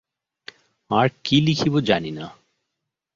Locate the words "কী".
1.23-1.37